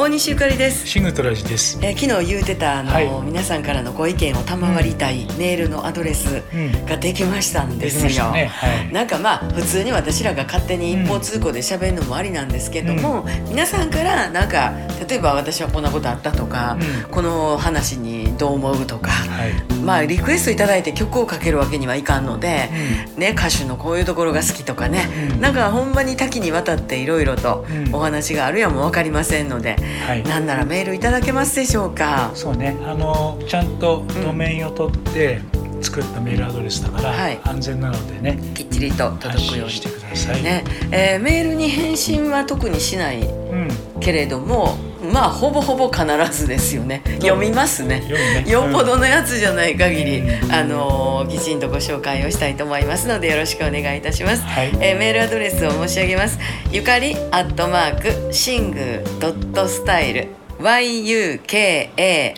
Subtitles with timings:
[0.00, 0.86] 大西ゆかりです。
[0.86, 1.76] シングトラジです。
[1.82, 8.04] えー昨日言うてたあの、はい皆さんからのご意見を賜りたいメールのアドレスうんができましたんですよ。
[8.04, 8.46] ましたね。
[8.46, 8.92] はい。
[8.92, 14.72] なんかまあ普通に私らが勝手に一方通行で喋るのもありなんですけども、皆さんからなんか
[15.08, 19.52] 例えば私はこんなことあったとか、うんこの話にどう思うとか、はい。
[19.82, 22.68] まあリクエストいただいて曲をかけるわけにはいかんので、
[23.16, 30.22] ね、歌手のこういうところが好きとかね、うんなんかほんまに多岐にわたっていろいろとうんお話があるやも分かりませんので、はい。
[30.24, 32.30] なんならメールいただけますでしょうか？
[32.34, 32.76] そうね。
[32.84, 35.40] あのちゃんとドメインを取って
[35.80, 39.94] 作ったメールアドレスだから、はい安全なのでねきっちりと発届くよう信してに。
[39.94, 40.42] ください。
[40.42, 43.68] ねえーメールに返信は特にしないうん。
[44.00, 44.76] けれども
[45.12, 47.02] まあほぼほぼ必ずですよね。
[47.20, 48.00] 読みますね。
[48.00, 48.44] ね。
[48.50, 50.52] よっぽどのやつじゃない限り、うん。
[50.52, 54.68] あのーきちんとご紹介をしたいと思いますのでよろしくお願いいたします、はい。
[54.80, 56.38] えーメールアドレスを申し上げます。
[56.70, 60.28] ゆかりアットマークシングドットスタイル。
[60.58, 62.34] YUKARI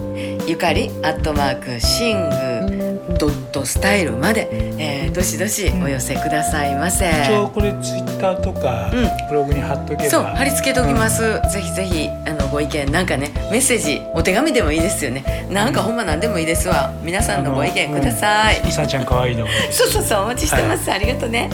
[0.49, 7.11] ゆかりアットマークシングドットスタイルまで、えーどしどしお寄せくださいませ。
[7.25, 10.11] 一応これツイッターとか、うブログに貼っとけば。
[10.11, 15.47] そう貼り付けておきます、ぜひぜひあのご意見なんかねメッセージお手紙でもいいですよね。
[15.51, 16.93] なんかほんま何でもいいですわ。
[17.03, 19.47] 皆さんのご意見ください、いさんちゃん可愛いの。
[19.71, 21.51] そうそうそうお待ちしてます、ありがとうね、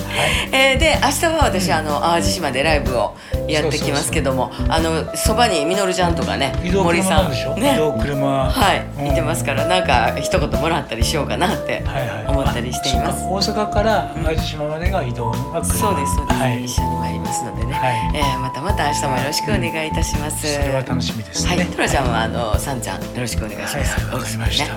[0.53, 3.15] えーで明日は私、あの淡路島でライブを
[3.49, 7.55] やってきますけどもあのそばにみのるちゃんとかね森さん車なんでしょ？
[7.57, 8.51] 移ね動車。
[8.51, 9.13] はい、うん。
[9.13, 12.27] いてますからなんか一言もらったりしようかなってはいはい。
[12.27, 13.25] 思ったりしています。
[13.25, 15.65] あそうか大阪から淡路島までが移動の車。
[15.65, 16.65] そうですそうです、はい。
[16.65, 18.17] 一緒に参りますのでね、はい。
[18.17, 21.57] えーまたまた明日もよろしくお願いいたします、それは楽しみですね。
[21.57, 23.77] はい、トラちゃんはあのさんちゃんよろしくお願いします。
[23.77, 24.65] はいはい、わかりました。
[24.67, 24.71] ね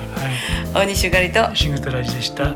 [0.74, 1.56] は大西ゆかりとい。
[1.56, 2.56] シングトラジでした。